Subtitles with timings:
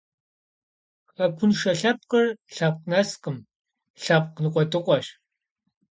[1.15, 3.37] Хэкуншэ лъэпкъыр лъэпкъ нэскъым,
[4.03, 5.07] лъэпкъ ныкъуэдыкъуэщ.